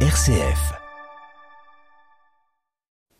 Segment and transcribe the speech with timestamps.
[0.00, 0.85] RCF.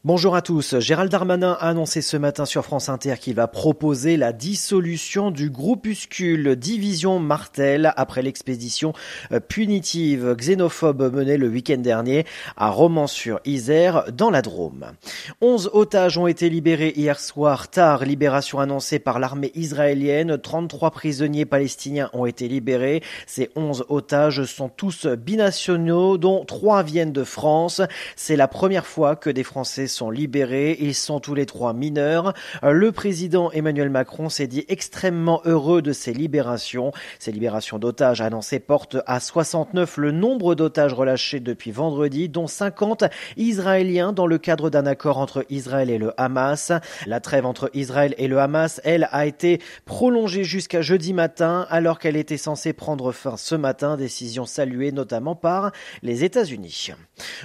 [0.06, 0.78] Bonjour à tous.
[0.78, 5.50] Gérald Darmanin a annoncé ce matin sur France Inter qu'il va proposer la dissolution du
[5.50, 8.92] groupuscule Division Martel après l'expédition
[9.32, 12.24] euh, punitive xénophobe menée le week-end dernier
[12.56, 14.92] à Romans-sur-Isère dans la Drôme.
[15.40, 20.38] Onze otages ont été libérés hier soir tard, libération annoncée par l'armée israélienne.
[20.38, 23.02] 33 prisonniers palestiniens ont été libérés.
[23.26, 27.82] Ces onze otages sont tous binationaux, dont trois viennent de France.
[28.14, 30.76] C'est la première fois que des Français sont libérés.
[30.80, 32.34] Ils sont tous les trois mineurs.
[32.62, 36.92] Le président Emmanuel Macron s'est dit extrêmement heureux de ces libérations.
[37.18, 43.04] Ces libérations d'otages annoncées portent à 69 le nombre d'otages relâchés depuis vendredi, dont 50
[43.36, 46.72] Israéliens dans le cadre d'un accord entre Israël et le Hamas.
[47.06, 51.98] La trêve entre Israël et le Hamas, elle, a été prolongée jusqu'à jeudi matin, alors
[51.98, 55.72] qu'elle était censée prendre fin ce matin, décision saluée notamment par
[56.02, 56.90] les États-Unis.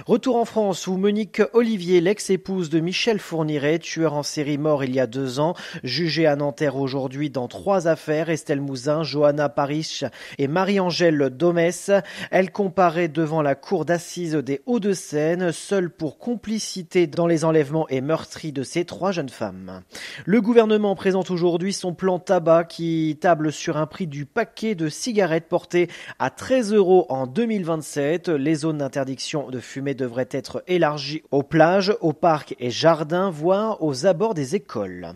[0.06, 4.84] Retour en France où Monique Olivier, l'ex épouse de Michel Fourniret, tueur en série mort
[4.84, 9.50] il y a deux ans, jugée à Nanterre aujourd'hui dans trois affaires, Estelle Mouzin, Johanna
[9.50, 10.04] Parich
[10.38, 11.90] et Marie-Angèle Domès.
[12.30, 18.00] Elle comparaît devant la cour d'assises des Hauts-de-Seine, seule pour complicité dans les enlèvements et
[18.00, 19.82] meurtris de ces trois jeunes femmes.
[20.24, 24.88] Le gouvernement présente aujourd'hui son plan tabac qui table sur un prix du paquet de
[24.88, 28.30] cigarettes porté à 13 euros en 2027.
[28.30, 33.82] Les zones d'interdiction de fumer devraient être élargies aux plages, aux parcs et jardins, voire
[33.82, 35.14] aux abords des écoles.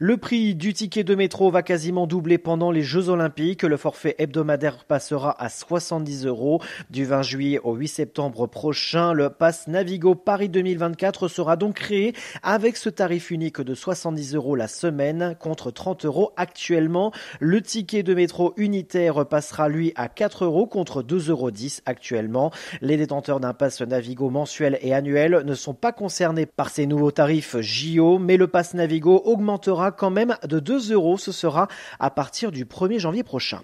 [0.00, 3.62] Le prix du ticket de métro va quasiment doubler pendant les Jeux Olympiques.
[3.62, 6.60] Le forfait hebdomadaire passera à 70 euros.
[6.90, 12.12] Du 20 juillet au 8 septembre prochain, le pass Navigo Paris 2024 sera donc créé
[12.42, 17.12] avec ce tarif unique de 70 euros la semaine contre 30 euros actuellement.
[17.38, 21.50] Le ticket de métro unitaire passera lui à 4 euros contre 2,10 euros
[21.86, 22.50] actuellement.
[22.80, 27.10] Les détenteurs d'un pass Navigo mensuel et annuel ne sont pas concernés par ces nouveaux
[27.10, 31.18] tarifs JO, mais le pass Navigo augmentera quand même de 2 euros.
[31.18, 33.60] Ce sera à partir du 1er janvier prochain.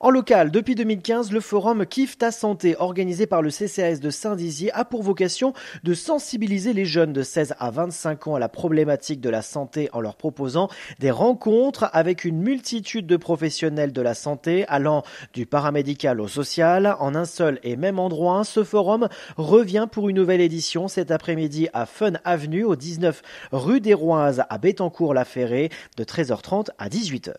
[0.00, 4.72] En local, depuis 2015, le forum Kif ta santé, organisé par le CCAS de Saint-Dizier,
[4.72, 5.52] a pour vocation
[5.82, 9.88] de sensibiliser les jeunes de 16 à 25 ans à la problématique de la santé
[9.92, 10.68] en leur proposant
[10.98, 15.02] des rencontres avec une multitude de professionnels de la santé allant
[15.32, 18.44] du paramédical au social en un seul et même endroit.
[18.44, 23.80] Ce forum revient pour une nouvelle édition cet après-midi à Fun Avenue au 19 rue
[23.80, 27.32] des Roises à Bétancourt-la-Ferrée de 13h30 à 18h.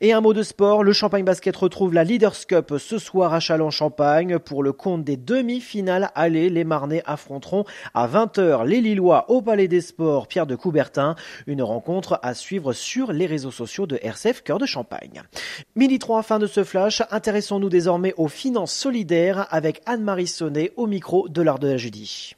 [0.00, 3.40] Et un mot de sport, le Champagne Basket retrouve la Leaders Cup ce soir à
[3.40, 4.38] Châlons-Champagne.
[4.38, 9.68] Pour le compte des demi-finales allez, les Marnais affronteront à 20h les Lillois au Palais
[9.68, 11.16] des Sports Pierre de Coubertin.
[11.46, 15.22] Une rencontre à suivre sur les réseaux sociaux de RCF Cœur de Champagne.
[15.76, 17.02] Midi 3, fin de ce flash.
[17.10, 22.36] Intéressons-nous désormais aux finances solidaires avec Anne-Marie Sonnet au micro de l'art de la Judy.